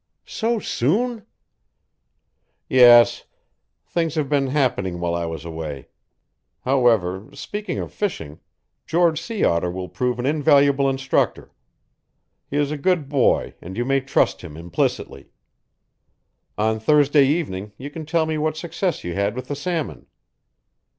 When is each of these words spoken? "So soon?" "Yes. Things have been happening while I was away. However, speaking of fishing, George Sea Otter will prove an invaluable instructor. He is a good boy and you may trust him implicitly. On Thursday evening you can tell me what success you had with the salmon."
"So 0.25 0.57
soon?" 0.57 1.27
"Yes. 2.67 3.25
Things 3.85 4.15
have 4.15 4.29
been 4.29 4.47
happening 4.47 4.99
while 4.99 5.13
I 5.13 5.27
was 5.27 5.45
away. 5.45 5.89
However, 6.61 7.29
speaking 7.35 7.77
of 7.77 7.93
fishing, 7.93 8.39
George 8.87 9.21
Sea 9.21 9.43
Otter 9.43 9.69
will 9.69 9.89
prove 9.89 10.17
an 10.17 10.25
invaluable 10.25 10.89
instructor. 10.89 11.51
He 12.49 12.57
is 12.57 12.71
a 12.71 12.79
good 12.79 13.09
boy 13.09 13.53
and 13.61 13.77
you 13.77 13.85
may 13.85 14.01
trust 14.01 14.41
him 14.41 14.57
implicitly. 14.57 15.29
On 16.57 16.79
Thursday 16.79 17.27
evening 17.27 17.71
you 17.77 17.91
can 17.91 18.03
tell 18.03 18.25
me 18.25 18.39
what 18.39 18.57
success 18.57 19.03
you 19.03 19.13
had 19.13 19.35
with 19.35 19.49
the 19.49 19.55
salmon." 19.55 20.07